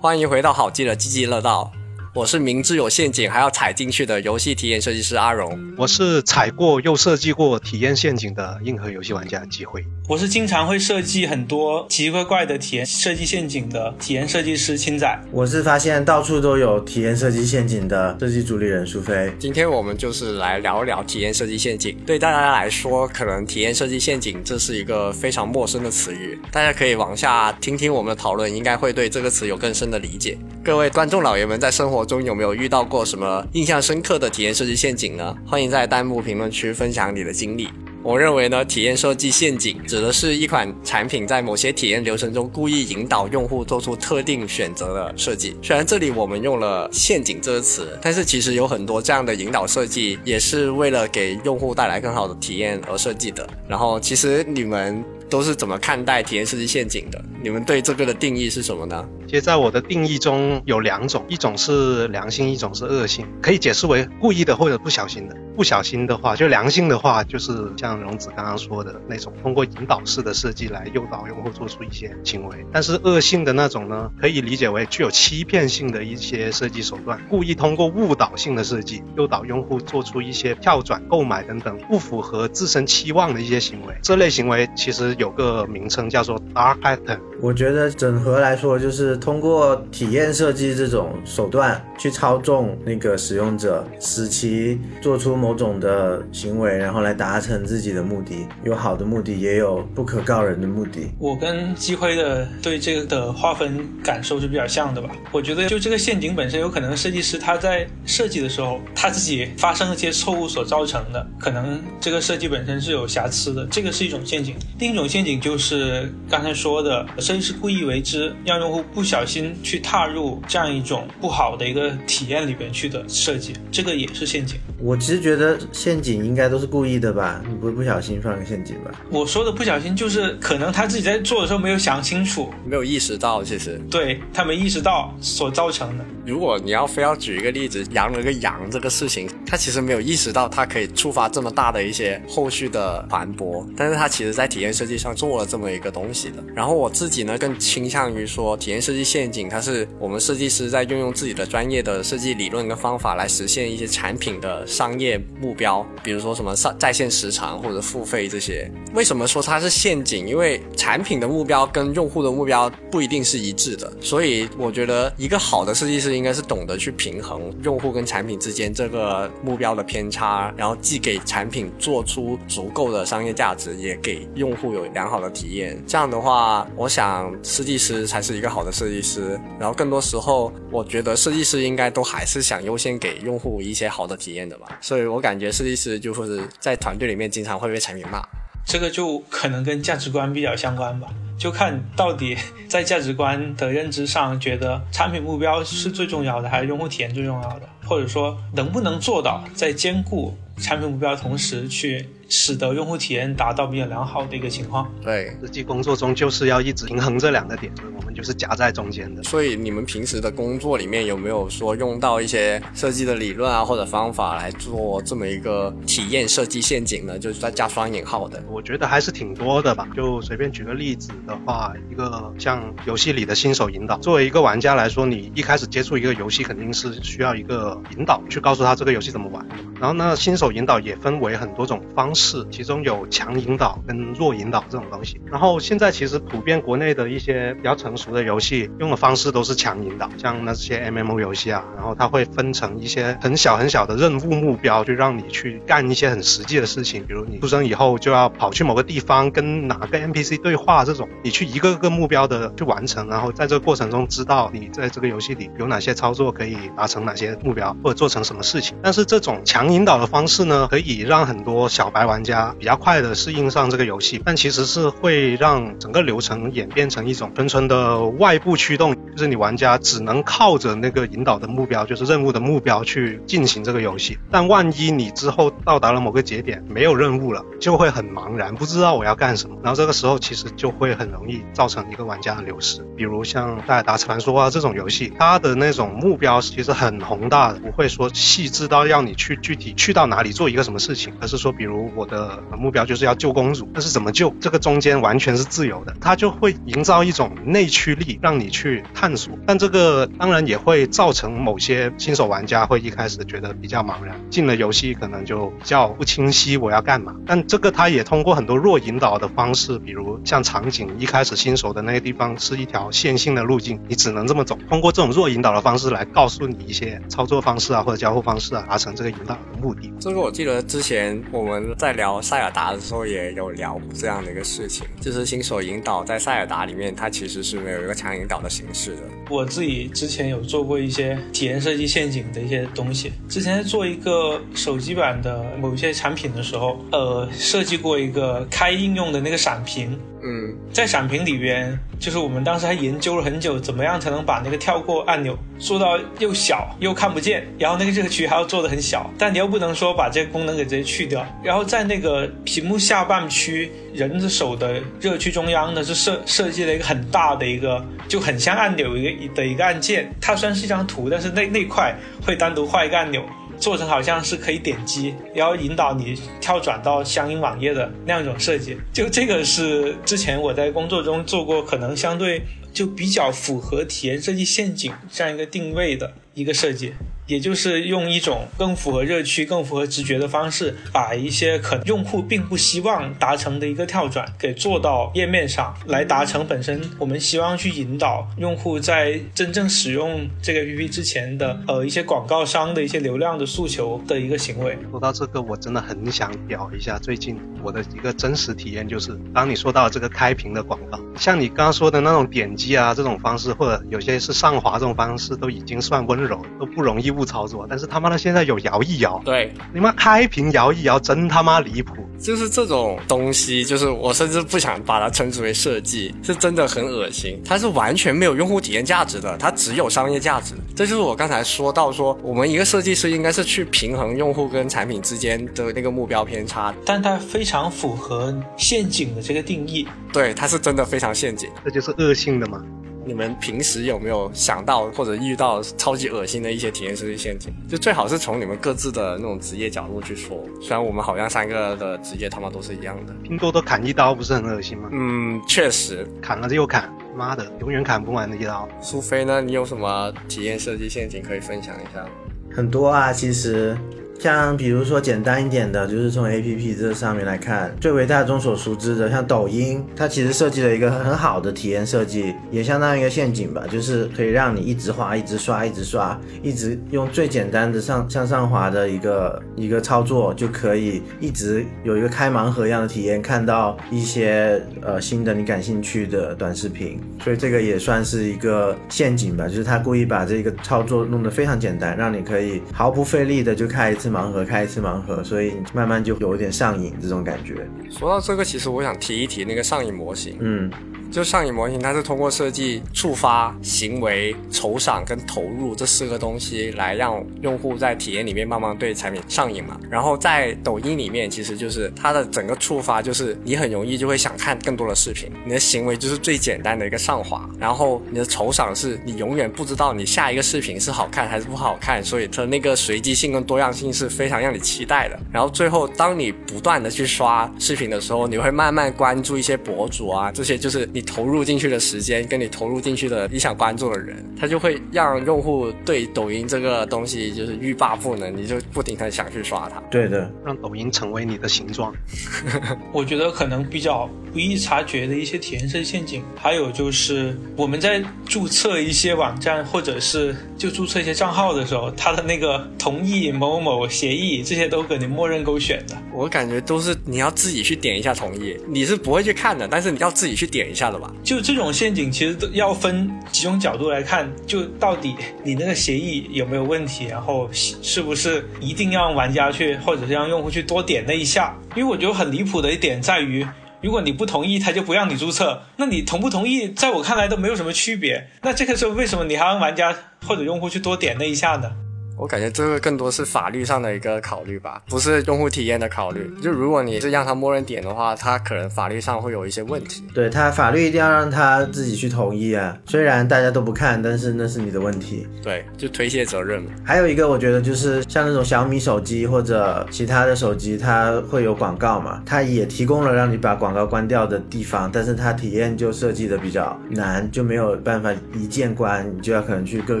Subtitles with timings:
[0.00, 1.72] 欢迎回到好记的积极乐道。
[2.18, 19.32] 我是明知有陷阱还要踩进去的游戏体验设计师阿荣，我是踩过又设计过体验陷阱的硬核游戏玩家机会，我是经常会设计很多奇奇怪怪的体验设计陷阱的体验设计师青仔，我是发现到处都有体验设计陷阱的设计主理人苏菲。
[19.38, 21.96] 今天我们就是来聊一聊体验设计陷阱。
[22.04, 30.36] 对大家来说，可能体验设计陷阱这是一个非常陌生的词语，大家可以往下听听我们的讨论，应该会对这个词有更深的理解。
[30.64, 35.36] 各位观众老爷们，在生活中有没有遇到过什么印象深刻的体验设计陷阱呢？
[35.46, 37.68] 欢迎在弹幕评论区分享你的经历。
[38.02, 45.54] 我认为呢，体验设计陷阱指的是一款产品在某些体验流程中故意引导用户做出特定选择的设计。
[45.60, 53.46] 虽然这里我们用了“陷阱”这个词，但是其实有很多这样的引导设计也是为了给用户带来更好的体验而设计的。
[53.68, 57.22] 然后，其实你们都是怎么看待体验设计陷阱的？
[57.42, 59.08] 你们对这个的定义是什么呢？
[59.26, 65.36] 其实，在我的定义中有两种，一种是良性，一种是恶性，可以解释为故意的或者不小心的。
[65.54, 72.64] 不小心的话，就良性的话，就是像荣子刚刚说的那种，通过引导式的设计来诱导用户做出一些行为。
[72.72, 83.94] 但是恶性的那种呢，可以理解为具有欺骗性的一些设计手段，故意通过误导性的设计诱导用户做出一些跳转、购买等等不符合自身期望的一些行为。
[84.00, 87.18] 这类行为其实有个名称叫做 dark pattern。
[87.40, 98.46] 我觉得整合来说，就是通过体验设计这种手段去操纵那个使用者，使其做出某种的行为，然后来达成自己的目的。
[98.64, 101.10] 有好的目的，也有不可告人的目的。
[101.18, 105.10] 我跟机辉的对这个的划分感受是比较像的吧？
[105.30, 114.56] 我觉得就这个陷阱本身，有可能设计师他在设计的时候，他自己发生一些错误所造成的，可能这个设计本身是有瑕疵的，这个是一种陷阱。
[114.80, 117.06] 另一种陷阱就是刚才说的。
[117.18, 124.58] 设计师故意为之，让用户不小心去踏入这样一种不好的一个体验里边去的设计，这个也是陷阱。
[124.80, 128.90] 我其实觉得陷阱应该都是故意的吧，你不会不小心放个陷阱吧？
[129.10, 136.04] 我说的不小心就是可能他自己在做的时候没有想清楚，没有意识到，其实对他没意识到所造成的。
[136.26, 146.42] 如果你要非要举一个例子，羊了个羊这个事情，他其实没有意识到他可以触发这么大的一些后续的传播，但是他其实在体验设计上做了这么一个东西的。
[146.54, 154.66] 然后我自己呢更倾向于说，体验设计陷阱，它是我们设计师在运用自己的专业的设计理论跟方法来实现一些产品的。
[154.66, 160.26] 商业目标，比如说什么上在线时长或者付费这些，为什么说它是陷阱？
[160.26, 175.80] 因为产品的目标跟用户的目标不一定是一致的，所以我觉得一个好的设计师应该是懂得去平衡用户跟产品之间这个目标的偏差，然后既给产品做出足够的商业价值，也给用户有良好的体验。
[175.86, 179.38] 这样的话，我想设计师才是一个好的设计师。
[179.58, 184.78] 然后更多时候，我觉得设计师应该都还是想优先给用户一些好的体验的吧。
[184.80, 188.22] 所以我感觉设计师就是在团队里面经常会被产品骂，
[188.66, 192.36] 这个就可能跟价值观比较相关吧，就看到底
[192.68, 202.08] 在价值观的认知上，觉得产品目标是最重要的，还是用户体验最重要的，或者说能不能做到在兼顾产品目标的同时去。
[202.28, 204.88] 使得用户体验达到比较良好的一个情况。
[205.02, 209.22] 对，实际工作中就是要一直平衡这两个点，我们就是夹在中间的。
[209.22, 217.18] 所以你们平时的工作里面有没有说用到一些设计的理论啊或者方法来做这么一个体验设计陷阱呢？
[217.18, 218.42] 就是在加双引号的。
[218.50, 219.88] 我觉得还是挺多的吧。
[219.96, 229.46] 就随便举个例子的话，一个像游戏里的新手引导，作为一个玩家来说，你一开始接触一个游戏肯定是需要一个引导去告诉他这个游戏怎么玩。
[229.80, 232.17] 然后呢，新手引导也分为很多种方式。
[232.18, 235.20] 是，其中有强引导跟弱引导这种东西。
[235.30, 258.76] 然后现在其实普遍国内的一些比较成熟的游戏用的方式都是强引导，像那些 M M O 游戏啊，然后它会分成一些很小很小的任务目标，就让你去干一些很实际的事情，比如你出生以后就要跑去某个地方跟哪个 N P C 对话这种，你去一个个目标的去完成，然后在这个过程中知道你在这个游戏里有哪些操作可以达成哪些目标或者做成什么事情。
[258.82, 262.07] 但是这种强引导的方式呢，可以让很多小白。
[262.08, 274.18] 玩家比较快的适应上这个游戏，但其实是会让整个流程演变成一种纯纯的外部驱动，就是你玩家只能靠着那个引导的目标，就是任务的目标去进行这个游戏。
[274.30, 279.56] 但万一你之后到达了某个节点，没有任务了，就会很茫然，不知道我要干什么。
[279.62, 282.84] 然后这个时候其实就会很容易造成一个玩家的流失。
[282.96, 290.18] 比如像《戴尔达传说》啊这种游戏，它的那种目标其实很宏大的，不会说细致到要你去具体去到哪。
[290.18, 299.36] 里做一个什么事情，而是说，比如我的目标就是要救公主，但是怎么救，这个中间完全是自由的，它就会营造一种内驱力，让你去探索。
[299.46, 307.16] 但这个当然也会造成某些新手玩家会一开始觉得比较茫然，进了游戏可能就比较不清晰我要干嘛。
[307.26, 319.92] 但这个它也通过很多弱引导的方式，比如像场景一开始新手的那个地方是一条线性的路径，你只能这么走，通过这种弱引导的方式来告诉你一些操作方式啊或者交互方式啊，达成这个引导的目的。
[319.98, 329.02] 这个我记得之前我们在在聊塞尔达的时候也有聊这样的一个事情，就是新手引导在塞尔达里面它其实是没有一个强引导的形式的。
[329.30, 339.98] 我自己之前有做过一些体验设计陷阱的一些东西，之前在做一个手机版的某些产品的时候，呃，设计过一个开应用的那个闪屏。
[340.22, 351.24] 嗯，在闪屏里边，就是我们当时还研究了很久，怎么样才能把那个跳过按钮做到又小又看不见，然后那个热区还要做的很小，但你又不能说把这个功能给直接去掉。
[351.42, 360.12] 然后在那个屏幕下半区，人的手的热区中央呢，是设设计了一个很大的一个，就很像按钮一个的一个按键。
[360.20, 361.94] 它虽然是一张图，但是那那块
[362.26, 363.24] 会单独画一个按钮。
[363.58, 368.76] 做成好像是可以点击，然后引导你跳转到相应网页的那样一种设计。
[368.92, 376.92] 就这个是之前我在工作中做过，可能相对就比较符合体验设计陷阱这样一个定位的一个设计。
[377.26, 394.78] 也就是用一种更符合热区、更符合直觉的方式，把一些可用户并不希望达成的一个跳转给做到页面上来，达成本身我们希望去引导用户在真正使用这个 APP 之前的呃一些广告商的一些流量的诉求的一个行为。
[394.90, 407.08] 说到这个，我真的很想表一下最近我的一个真实体验，就是当你说到这个开屏的广告，像你刚刚说的那种点击啊这种方式，或者有些是上滑这种方式，都已经算温柔，都不容易。
[407.08, 411.94] 误操作，但是他妈的现在有摇一摇，对，你妈开屏摇一摇，真他妈离谱。
[412.18, 417.40] 就是这种东西，就是我甚至不想把它称之为设计，是真的很恶心。
[417.46, 420.54] 它是完全没有用户体验价值的，它只有商业价值。
[420.76, 429.88] 这就是我刚才说到说，我们一个设计师应该是去平衡用户跟产品之间的那个目标偏差，但它非常符合陷阱的这个定义。
[430.12, 432.62] 对，它是真的非常陷阱，这就是恶性的嘛。
[433.08, 437.50] 你们平时有没有想到或者遇到超级恶心的一些体验设计陷阱？
[437.66, 440.38] 就最好是从你们各自的那种职业角度去说。
[440.60, 443.14] 虽然我们好像三个的职业他妈都是一样的。
[443.22, 444.90] 拼多多砍一刀不是很恶心吗？
[444.92, 448.68] 嗯，确实，砍了又砍，妈的，永远砍不完的一刀。
[448.82, 449.40] 苏菲呢？
[449.40, 452.06] 你有什么体验设计陷阱可以分享一下？
[452.54, 453.74] 很多啊，其实。
[454.18, 484.07] 像比如说简单一点的，就是从 A P P 这上面来看，最为大众所熟知的，像抖音，它其实设计了一个很好的体验设计，也相当于一个陷阱吧，就是可以让你一直滑、一直刷、一直刷，一直用最简单的上向上滑的一个一个操作，就可以一直有一个开盲盒一样的体验，看到一些呃新的你感兴趣的短视频，所以这个也算是一个陷阱吧，就是他故意把这个操作弄得非常简单，让你可以毫不费力的就开一次。
[484.10, 487.66] 盲盒开一次盲盒，所以慢慢就有一点上瘾这种感觉。
[487.90, 490.36] 说到这个，其实我想提一提那个上瘾模型。
[490.40, 490.70] 嗯。
[491.10, 499.80] 就上瘾模型，它是通过设计触发行为、酬赏跟投入这四个东西，来让用户在体验里面慢慢对产品上瘾嘛。
[499.90, 505.30] 然后在抖音里面，其实就是它的整个触发，就是你很容易就会想看更多的视频。
[505.46, 515.18] 你的行为就是最简单的一个上滑，然后你的酬赏是你永远不知道你下一个视频是好看还是不好看，所以它那个随机性跟多样性是非常让你期待的。
[515.32, 520.86] 然后最后，当你不断的去刷视频的时候，你会慢慢关注一些博主啊，这些就是。
[520.98, 529.80] 你投入进去的时间，跟你投入进去的你想关注的人，他就会让用户对抖音这个东西就是欲罢不能，你就不停的想去刷它。
[529.92, 531.94] 对的，让抖音成为你的形状。
[532.92, 545.96] 我觉得可能比较不易察觉的一些体验设计陷阱，还有就是我们在注册一些网站或者是就注册一些账号的时候，它的那个同意某某某协议这些都给你默认勾选的。
[546.14, 551.12] 我感觉都是你要自己去点一下同意，你是不会去看的，但是你要自己去点一下的吧。
[551.24, 554.30] 就这种陷阱，其实都要分几种角度来看。
[554.46, 561.58] 就到底你那个协议有没有问题，然后是不是一定要让玩家去，或者是让用户去多点那一下？
[561.74, 563.44] 因为我觉得很离谱的一点在于，
[563.80, 565.62] 如果你不同意，他就不让你注册。
[565.76, 568.28] 那你同不同意，在我看来都没有什么区别。
[568.42, 571.70] 那这个时候为什么你还让玩家或者用户去多点那一下呢？
[572.18, 576.28] 我感觉这个更多是法律上的一个考虑吧，不是用户体验的考虑。
[576.42, 580.02] 就如果你是让他默认点的话，他可能法律上会有一些问题。
[580.12, 585.26] 对他法律一定要让他自己去同意啊，虽然大家都不看，但是那是你的问题。
[585.42, 586.72] 对，就推卸责任嘛。
[586.84, 600.00] 还有一个，我觉得就是像那种小米手机或者其他的手机，它会有广告嘛，它也提供了让你把广告关掉的地方，但是它体验就设计的比较难，就没有办法一键关，你就要可能去各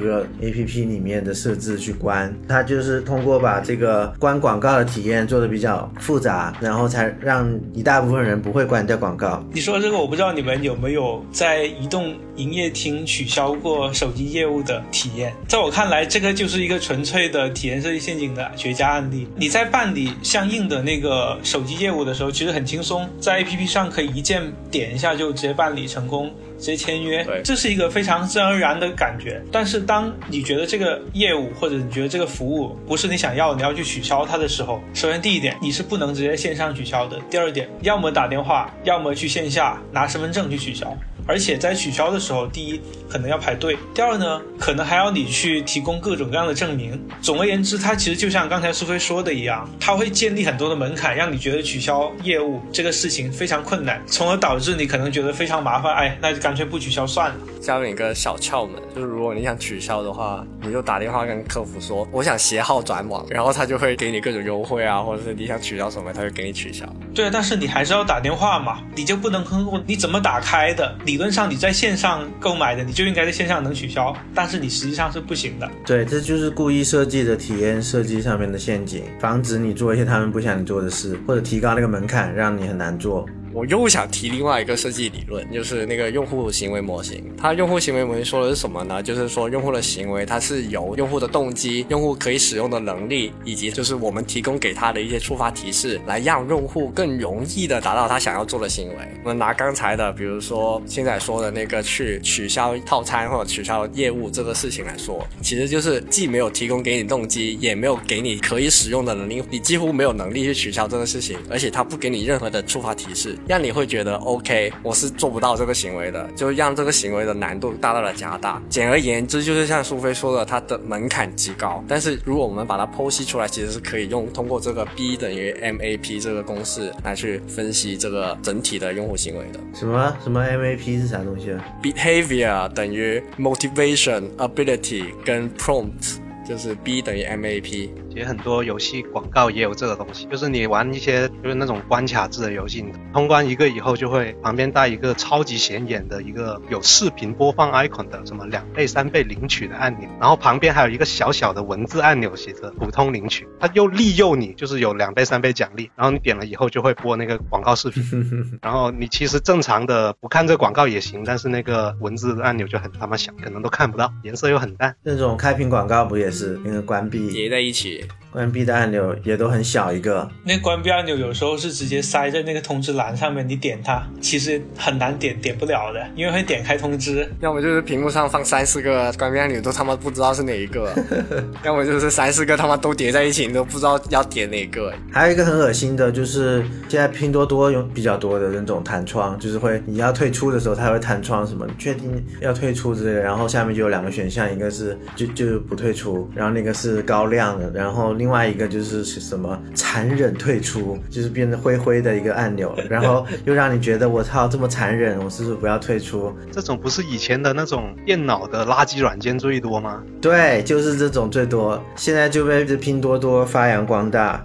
[0.00, 2.07] 个 A P P 里面的设置去关。
[2.48, 9.42] 它就是通过把这个关广告的体验做的比较复杂，然后才让一大部分人不会关掉广告。
[9.52, 15.32] 你说这个，我不知道你们有没有在移动营业厅取消过手机业务的体验？
[15.46, 19.28] 在我看来，这个就是一个纯粹的体验设计陷阱的绝佳案例。
[19.36, 26.30] 你在办理相应的那个手机业务的时候，其实很轻松，在 A P P 上可以一键点一下就直接办理成功。
[26.58, 29.40] 直接签约，这是一个非常自然而然的感觉。
[29.52, 37.18] 但是当你觉得这个业务或者你觉得这个服务不是你想要，你要去取消它的时候，首先第一点你是不能直接线上取消的。
[37.30, 40.96] 第二点，要么打电话，要么去线下拿身份证去取消。
[41.26, 46.98] 而且在取消的时候，第一可能要排队，第二呢，可能还要你去提供各种各样的证明。
[47.20, 55.94] 总而言之，它其实就像刚才苏菲说的一样，它会建立很多的门槛，让你觉得取消业务这个事情非常困难，从而导致你可能觉得非常麻烦。
[55.94, 57.36] 哎，那就干脆不取消算了。
[57.60, 66.86] 教你一个小窍门，就是如果你想取消的话，你就打电话跟客服说，我想携号转网，然后他就会给你各种优惠啊，或者是你想取消什么，他就给你取消。
[67.14, 70.96] 对，但是你还是要打电话嘛，你就不能通过你怎么打开的？
[71.04, 75.70] 理论上你在线上购买的，你就应该在线上能取消，但是你实际上是不行的。
[75.84, 83.26] 对，这就是故意设计的体验设计上面的陷阱，防止你做一些他们不想你做的事，或者提高那个门槛，让你很难做。
[83.52, 87.24] 我又想提另外一个设计理论，就是那个用户行为模型。
[87.36, 89.02] 它用户行为模型说的是什么呢？
[89.02, 98.94] 就是说用户的行为，它是由用户的动机、用户可以使用的能力，以及就是我们提供给他的一些触发提示，来让用户更容易的达到他想要做的行为。
[99.24, 113.37] 我们拿刚才的，比如说现在说的那个去取消套餐或者取消业务这个事情来说，其实就是既没有提供给你动机，也没有给你可以使用的能力，你几乎没有能力去取消这个事情，而且它不给你任何的触发提示。
[113.46, 118.60] 让你会觉得 OK，我是做不到这个行为的，就让这个行为的难度大大的加大。
[118.68, 121.82] 简而言之，就是像苏菲说的，它的门槛极高。
[121.88, 129.60] 但是如果我们把它剖析出来，其实是可以用通过这个 B 等于 MAP 这个公式来去分析这个整体的用户行为的。
[129.74, 136.16] 什么什么 MAP 是啥东西啊？Behavior 等于 Motivation、Ability 跟 Prompt，
[136.46, 137.90] 就是 B 等于 MAP。
[138.18, 158.02] 也很多游戏广告也有这个东西，就是你玩一些就是那种关卡制的游戏，通关一个以后就会旁边带一个超级显眼的一个有视频播放 icon 的什么两倍三倍领取的按钮，然后旁边还有一个小小的文字按钮写着普通领取，它又利诱你就是有两倍三倍奖励，然后你点了以后就会播那个广告视频，
[158.60, 164.96] 然后你其实正常的不看这广告也行，但是那个文字按钮就很他妈小，可能都看不到，颜色又很淡。
[165.04, 168.07] 那种开屏广告不也是那个关闭叠在一起？
[168.30, 177.26] 关闭的按钮也都很小一个，那关闭按钮有时候是直接塞在那个通知栏上面，你点它其实很难点，点不了的，因为会点开通知。
[177.40, 180.92] 要么就是屏幕上放三四个关闭按钮，都他妈不知道是哪一个；
[181.64, 184.92] 要么就是三四个他妈都叠在一起，你都不知道要点哪个。
[185.10, 198.17] 还有一个很恶心的，就是现在拼多多有比较多的那种弹窗，就是会你要退出的时候，它会弹窗什么确定要退出之类的，然后下面就有两个选项，一个是就就不退出，然后那个是高亮的，然后。
[198.18, 206.32] 另外一个就是什么残忍退出，就是变得灰灰的一个按钮，然后又让你觉得我操这么残忍，我是不是不要退出？
[206.50, 210.02] 这种不是以前的那种电脑的垃圾软件最多吗？
[210.20, 214.44] 对，就是这种最多，现在就被拼多多发扬光大。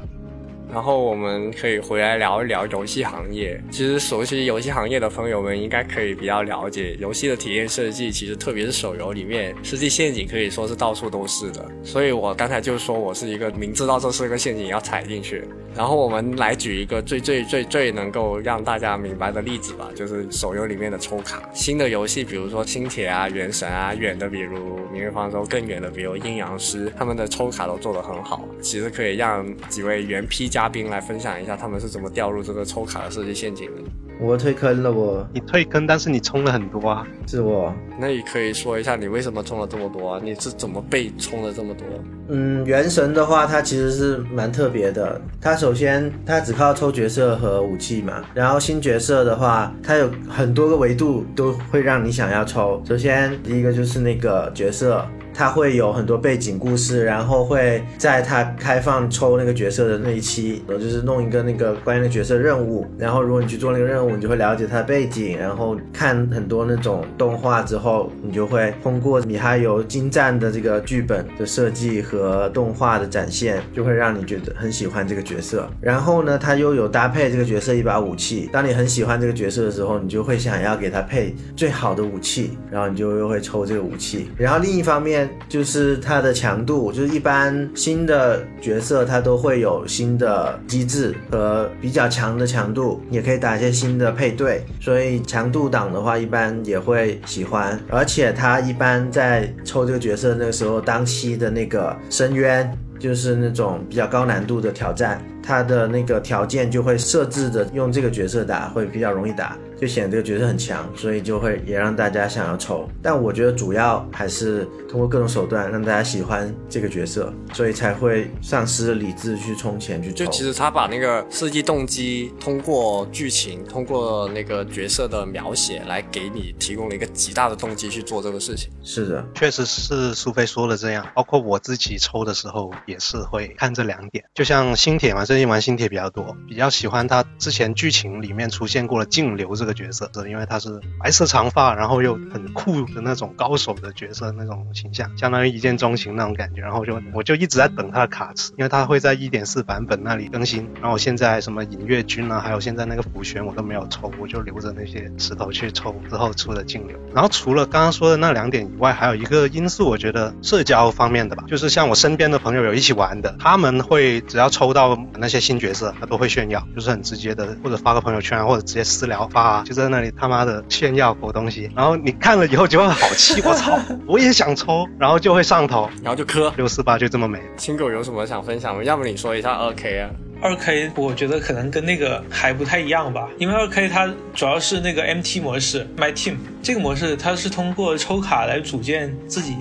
[0.74, 3.62] 然后我们可以回来聊一聊游戏行业。
[3.70, 11.64] 其实熟悉游戏行业的朋友们应该可以比较了解，游戏的体验设计，其实特别是手游里面，设计陷阱可以说是到处都是的。
[11.84, 15.44] 所以我刚才就说我是一个明知道这是个陷阱要踩进去。
[15.76, 21.48] 然后我们来举一个最最最最能够让大家明白的例子吧，就是手游里面的抽卡。
[21.54, 28.48] 新的游戏，比如说星铁啊、原神啊，远的比如明日方舟，更远的比如阴阳师，他们的抽卡都做得很好。
[28.62, 30.63] 其实可以让几位原批加。
[30.64, 33.82] 嘉宾来分享一下他们是怎么掉入这个抽卡的设计陷阱的。
[34.18, 37.74] 我退坑了，我你退坑，但是你充了很多啊，是我。
[38.00, 40.22] 那你可以说一下你为什么充了这么多啊？
[40.24, 41.86] 你是怎么被充了这么多？
[42.30, 45.20] 嗯，原神的话，它其实是蛮特别的。
[45.42, 52.82] 它首先它只靠抽角色和武器嘛，然后新角色的话，它有很多个维度都会让你想要抽。
[52.88, 55.06] 首先第一个就是那个角色。
[55.34, 75.68] 它会有很多背景故事，然后会在它开放抽那个角色的那一期，就是弄一个那个关于那个角色任务，然后如果你去做那个任务，你就会了解它的背景，然后看很多那种动画之后，你就会通过米哈游精湛的这个剧本的设计和动画的展现，就会让你觉得很喜欢这个角色。
[75.82, 84.30] 然后呢，它又有搭配这个角色一把武器，当你很喜欢这个角色的时候，你就会想要给他配最好的武器，然后你就又会抽这个武器。
[84.38, 97.80] 然后另一方面就是它的强度，就是一般新的角色它都会有新的机制和比较强的强度，也可以打一些新的配对，所以强度党的话一般也会喜欢。
[97.90, 102.78] 而且他一般在抽这个角色那个时候，当期的那个深渊。
[103.00, 109.58] 就是那种比较高难度的挑战，它的那个条件就会设置的用这个角色打会比较容易打。
[109.76, 112.88] 就显得这个角色很强，所以就会也让大家想要抽。
[113.02, 120.24] 但我觉得主要还是通过各种手段让大家喜欢这个角色，所以才会丧失理智去充钱去抽。
[120.24, 128.70] 就其实他把那个设计动机通过剧情、通过那个角色的描写来给你提供了一个极大的动机去做这个事情。
[128.84, 131.06] 是的，确实是苏菲说的这样。
[131.14, 134.24] 包括我自己抽的时候也是会看这两点。
[134.34, 139.74] 就像星铁嘛，最近玩星铁比较多，比较喜欢他之前剧情里面出现过了净流这个。
[139.74, 146.62] 角色，是因为他是白色长发，然后又很酷的那种高手的角色那种形象，相当于一见钟情那种感觉。
[146.62, 150.70] 然后就我就一直在等他的卡池，因为他会在一点四版本那里更新。
[150.80, 156.96] 然后现在什么隐月君啊，还有现在那个浮玄我都没有抽，我就留着那些石头去抽之后出的净流。
[157.16, 169.64] 然后除了刚刚说的那两点以外，还有一个因素，我觉得社交方面的吧，就是像我身边的朋友有一起玩的，他们会只要抽到那些新角色，他都会炫耀，就是很直接的，或者发个朋友圈，或者直接私聊发。
[169.64, 177.40] 就在那里他妈的炫耀狗东西，然后你看了以后就会好气， 我操，我也想抽，然后就会上头，然后就磕六四八就这么没。
[177.56, 178.84] 青狗有什么想分享吗？
[178.84, 180.10] 要不你说一下二 K 啊？
[180.42, 189.56] 二 K 我觉得可能跟那个还不太一样吧，因为二 K 它主要是那个 MT 模式，My Team 这个模式它是通过抽卡来组建自己。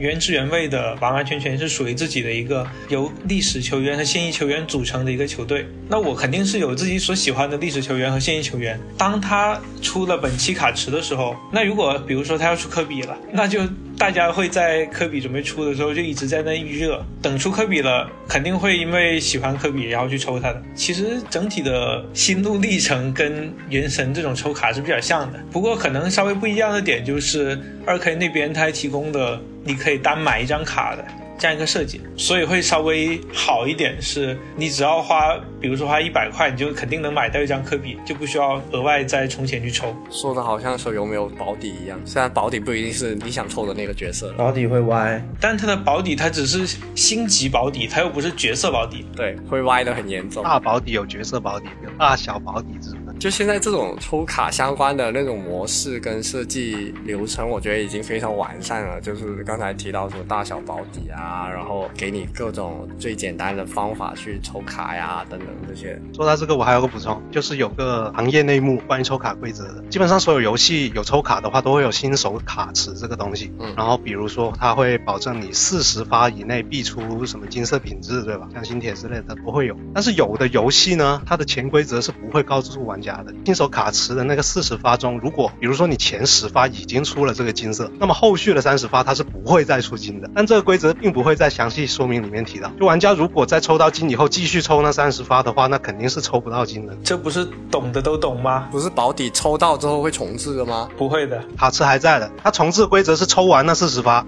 [0.00, 5.66] 原汁原味的，完完全全是属于自己的一个由历史球员和现役球员组成的一个球队。
[5.88, 8.80] 那我肯定是有自己所喜欢的历史球员和现役球员。
[8.96, 13.60] 当他出了本期卡池的时候，那如果比如说他要出科比了，那就
[14.00, 20.62] 大家会在科比准备出的时候就一直在那预热，等出科比了，肯定会因为喜欢科比然后去抽他的。
[20.74, 29.38] 其实整体的心路历程跟原神这种抽卡是比较像的，不过可能稍微不一样的点就是二 K 那边它还提供的。
[29.62, 31.04] 你可以单买一张卡的
[31.40, 33.96] 这样一个设计，所以会稍微好一点。
[34.00, 39.96] 是你只要花，比如说花一百块，你就肯定能买到一张科比，就不需要额外再充钱去抽。
[40.10, 49.06] 说的好像手游没有保底一样，虽然保底不一定是你想抽的那个角色，保底会歪，但它的保底它只是星级保底，它又不是角色保底。
[49.16, 50.44] 对，会歪的很严重。
[50.44, 53.09] 大保底有角色保底，有大小保底之分。
[53.20, 58.98] 就现在这种抽卡相关的那种模式跟设计流程，我觉得已经非常完善了。
[58.98, 66.00] 就是刚才提到说大小保底啊，然后给你各种最简单的方法去抽卡呀，等等这些。
[66.14, 69.84] 说到这个，我还有个补充，就是有个行业内幕关于抽卡规则的。
[69.90, 73.52] 基本上所有游戏有抽卡的话，都会有新手卡池这个东西。
[73.58, 73.74] 嗯。
[73.76, 78.48] 然后比如说，它会保证你四十发以内必出什么金色品质，对吧？
[78.54, 79.76] 像星铁之类的不会有。
[79.92, 83.09] 但是有的游戏呢，它的潜规则是不会告诉玩家。
[83.18, 90.30] 的新手卡池的那个四十发中，如果比如说你前十发已经出了这个金色，那么后续的三十发它是不会再出金的。
[90.34, 92.70] 但这个规则并不会在详细说明里面提到。
[92.78, 96.96] 就玩家如果在抽到金以后继续抽那三十发的话，那肯定是抽不到金的。
[97.04, 98.68] 这不是懂的都懂吗？
[98.70, 100.88] 不是保底抽到之后会重置的吗？
[100.96, 102.30] 不会的，卡池还在的。
[102.42, 104.24] 它重置规则是抽完那四十发。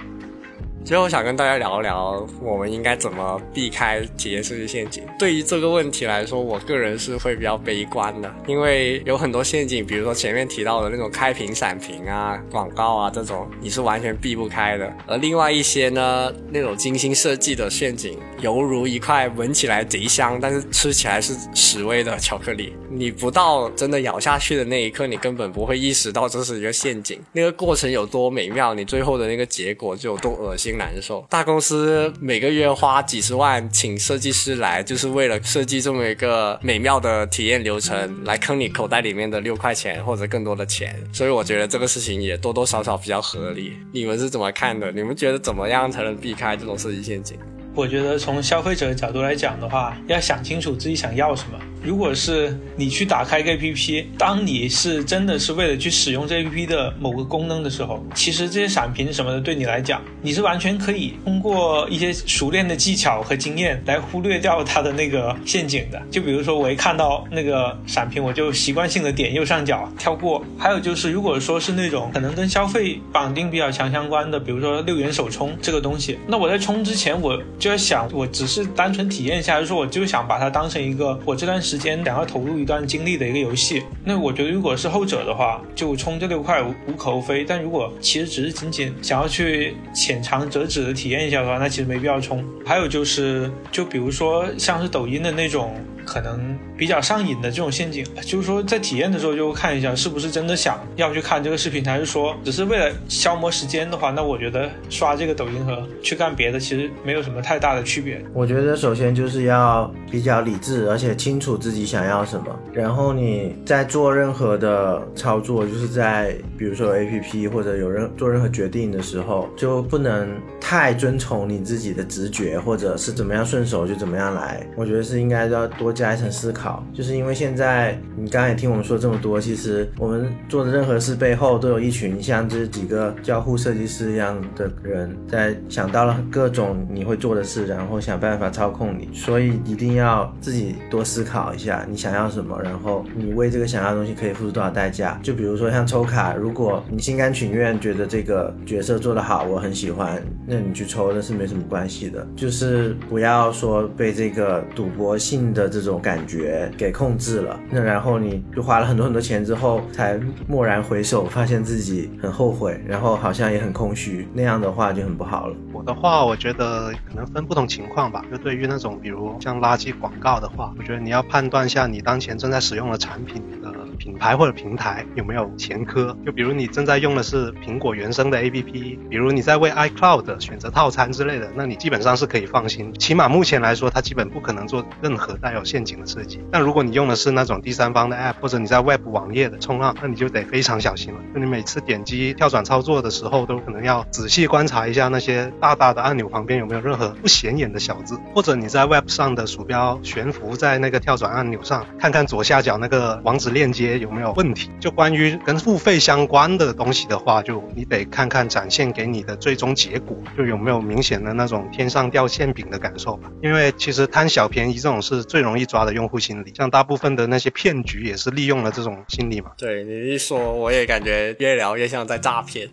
[0.84, 5.04] 最后想跟大家聊一聊，我们应该怎么避开体验设计陷阱。
[5.16, 14.92] 对于这个问题来说，我个人是会比较悲观的，因为有很多陷阱，比如说前面提到的那种开屏闪屏啊、广告啊这种，你是完全避不开的。
[15.06, 27.20] 而另外一些呢，那种精心设计的陷阱，犹如一块闻起来贼香，但是吃起来是屎味的巧克力，你不到真的咬下去的那一刻，你根本不会意识到这是一个陷阱。
[27.30, 30.71] 那个过程有多美妙，你最后的那个结果就有多恶心。
[30.76, 40.94] 难受，大公司每个月花几十万请设计师来，就是为了设计这么一个美妙的体验流程，来坑你口袋里面的六块钱或者更多的钱。
[41.12, 43.74] 所以我觉得这个事情也多多少少比较合理。
[43.92, 44.90] 你们是怎么看的？
[44.92, 47.38] 你们觉得怎么样才能避开这种设计陷阱？
[47.74, 51.58] 我觉得从消费者的角度来讲的话，要想清楚自己想要什么。
[51.82, 66.00] 如果是你去打开一个 APP，当你是真的是为了去使用这 APP 的某个功能的时候，其实这些闪屏什么的对你来讲，你是完全可以通过一些熟练的技巧和经验来忽略掉它的那个陷阱的。
[66.10, 70.44] 就比如说，我一看到那个闪屏，我就习惯性的点右上角跳过。
[70.56, 83.84] 还有就是，如果说是那种可能跟消费绑定比较强相关的，比如说六元首充这个东西，那我在充之前我就在想，我只是单纯体验一下，就是说我就想把它当成一个我这段时间想要投入一段精力的一个游戏。
[84.04, 87.44] 那我觉得如果是后者的话，就充这六块无无可厚非。
[87.44, 92.44] 但如果其实只是仅仅想要去浅尝辄止的体验一下的话，那其实没必要充。
[92.66, 95.72] 还有就是，就比如说像是抖音的那种。
[96.04, 108.20] 可能比较上瘾的这种陷阱，就是说在体验的时候就看一下是不是真的想要去看这个视频，还是说只是为了消磨时间的话，那我觉得刷这个抖音和去干别的其实没有什么太大的区别。
[108.34, 120.28] 我觉得首先就是要比较理智，而且清楚自己想要什么，然后你在做任何的操作，就是在比如说 A P P 或者有任做任何决定的时候，就不能
[120.60, 124.66] 太遵从你自己的直觉，或者是怎么样顺手就怎么样来。
[124.76, 125.91] 我觉得是应该要多。
[125.92, 145.20] 加一层思考，就是因为现在你刚刚也听我们说这么多，其实我们做的任何事背后都有一群像这几个交互设计师一样的人在想到了各种你会做的事，然后想办法操控你，所以一定要自己多思考一下你想要什么，然后你为这个想要的东西可以付出多少代价。
[145.22, 155.81] 就比如说像抽卡，如果你心甘情愿觉得这个角色做得好，我很喜欢，那你去抽那是没什么关系的，就是不要说被这个赌博性的这。
[155.82, 160.18] 这种感觉给控制了，那然后你就花了很多很多钱之后，才
[160.48, 165.56] 蓦然回首，发现自己很后悔，然后好像也很空虚，那样的话就很不好了。
[165.72, 168.24] 我的话，我觉得可能分不同情况吧。
[168.30, 173.72] 就对于那种比如像垃圾广告的话，我觉得你要判断一下你当前正在使用的产品的。
[174.02, 176.16] 品牌或者平台有没有前科？
[176.26, 182.92] 就比如你正在用的是苹果原生的 APP，比如你在为 iCloud 选择套餐之类的，那你基本上是可以放心。
[182.94, 186.40] 起码目前来说，它基本不可能做任何带有陷阱的设计。
[186.50, 191.20] 但如果你用的是那种第三方的 App，或者你在 Web 网页的冲浪，那你就得非常小心了。
[191.32, 203.91] 就你每次点击跳转操作的时候，都可能要仔细观察一下那些大大的按钮旁边有没有任何不显眼的小字，或者你在 Web 上的鼠标悬浮在那个跳转按钮上，看看左下角那个网址链接。
[203.98, 204.70] 有没有问题？
[204.80, 213.30] 就关于跟付费相关的东西的话，就你得看看展现给你的最终结果，就有没有明显的那种天上掉馅饼的感受吧。
[213.42, 219.52] 因为其实贪小便宜这种是最容易抓的用户心理，像大部分的那些骗局也是利用了这种心理嘛。
[219.58, 222.68] 对你一说，我也感觉越聊越像在诈骗。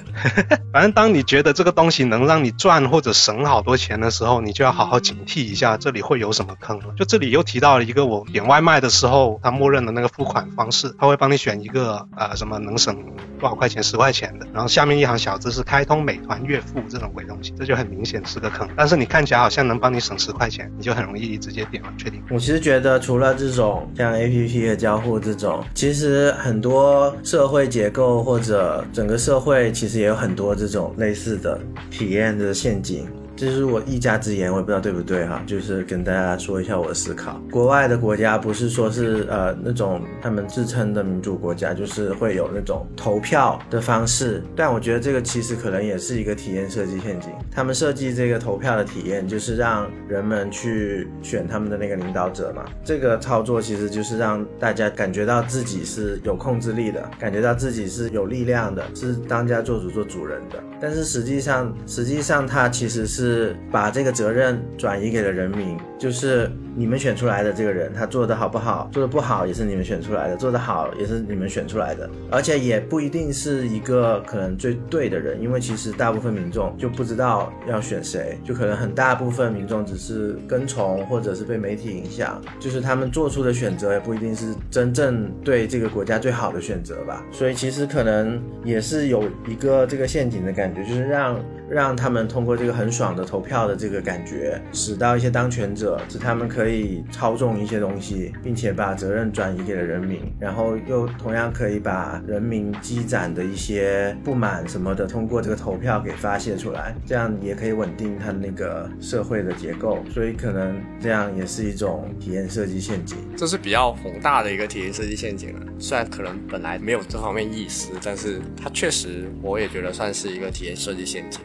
[0.72, 6.86] 反正当你觉得这个东西能让你赚或者省好多钱的时候，你就要好好警惕一下这里会有什么坑了。
[6.96, 10.47] 就这里又提到了一个我点外卖的时候，他默认的那个付款。
[10.48, 12.94] 方式，他会帮你选一个呃什么能省
[13.38, 18.68] 多少块钱十块钱的，然后下面一行小字是开通美团月付这种鬼东西，这就很明显是个坑。
[18.76, 22.22] 但是你看起来好像能帮你省十块钱，你就很容易直接点了确定。
[22.30, 33.06] 我其实觉得除了这种像 A P P 的交互这种，其实很多社会结构或者整个社会其实也有很多这种类似的体验的陷阱。
[33.38, 37.40] 这是我一家之言，我也不知道对不对哈，就是跟大家说一下我的思考。
[37.52, 47.30] 国外的国家不是说是呃那种他们自称的民主国家，就是会有那种投票的方式，但我觉得这个其实可能也是一个体验设计陷阱。
[47.48, 52.64] 他们设计这个投票的体验，就是让人们去选他们的那个领导者嘛。
[52.84, 60.60] 这个操作其实就是让大家感觉到自己是有控制力的，感觉到自己是有力量的，是当家做主做主人的。
[60.80, 63.27] 但是实际上，实际上它其实是。
[63.28, 91.38] 是把这个责任转移给了人民，就是你们选出来的这个人，他做的好不好，做的不好也是你们选出来的，做的好也是你们选出来的，而且也不一定是一个可能最对的人，因为其实大部分民众就不知道要选谁，就可能很大部分民众只是跟从或者是被媒体影响，就是他们做出的选择也不一定是真正对这个国家最好的选择吧，所以其实可能也是有一个这个陷阱的感觉，就是让。
[91.70, 113.18] 让他们通过这个很爽投票的这个感觉，使到一些当权者，使他们可以操纵一些东西，并且把责任转移给了人民，然后又同样可以把人民积攒的一些不满什么的，通过这个投票给发泄出来，这样也可以稳定他那个社会的结构，所以可能这样也是一种体验设计陷阱。
[113.36, 121.40] 这是比较宏大的一个体验设计陷阱了，虽然可能本来没有这方面意思，但是它确实我也觉得算是一个体验设计陷阱。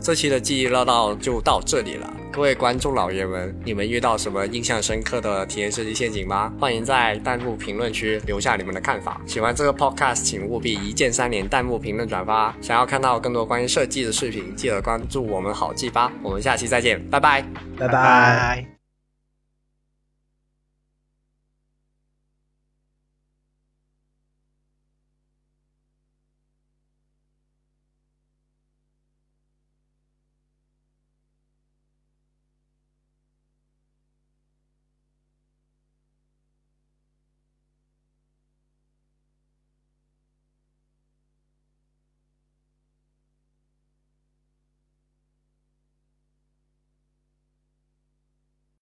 [0.00, 2.10] 这期的记忆唠叨就到这里了。
[2.32, 6.52] 各位观众老爷们，你们遇到什么印象深刻的体验设计陷阱吗？
[6.58, 9.20] 欢迎在弹幕评论区留下你们的看法。
[9.26, 12.54] 喜欢这个 podcast，请务必一键三连、弹幕评论、转发。
[12.60, 16.12] 想要看到更多关于设计的视频，记得关注我们好记吧。
[16.22, 17.42] 我们下期再见，拜拜。
[17.76, 17.92] 拜拜。
[17.92, 18.79] 拜。